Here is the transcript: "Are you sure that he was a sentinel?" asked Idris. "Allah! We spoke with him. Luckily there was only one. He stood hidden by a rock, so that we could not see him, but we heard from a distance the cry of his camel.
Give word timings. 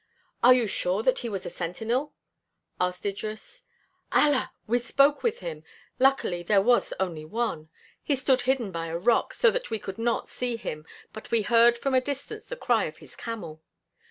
"Are 0.41 0.55
you 0.55 0.65
sure 0.65 1.03
that 1.03 1.19
he 1.19 1.29
was 1.29 1.45
a 1.45 1.51
sentinel?" 1.51 2.13
asked 2.79 3.05
Idris. 3.05 3.65
"Allah! 4.11 4.51
We 4.65 4.79
spoke 4.79 5.21
with 5.21 5.41
him. 5.41 5.63
Luckily 5.99 6.41
there 6.41 6.59
was 6.59 6.91
only 6.99 7.23
one. 7.23 7.69
He 8.01 8.15
stood 8.15 8.41
hidden 8.41 8.71
by 8.71 8.87
a 8.87 8.97
rock, 8.97 9.31
so 9.31 9.51
that 9.51 9.69
we 9.69 9.77
could 9.77 9.99
not 9.99 10.27
see 10.27 10.55
him, 10.57 10.87
but 11.13 11.29
we 11.29 11.43
heard 11.43 11.77
from 11.77 11.93
a 11.93 12.01
distance 12.01 12.45
the 12.45 12.55
cry 12.55 12.85
of 12.85 12.97
his 12.97 13.15
camel. 13.15 13.61